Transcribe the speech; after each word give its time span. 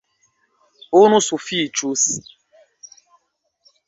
Unu 0.99 1.19
sufiĉus. 1.25 2.05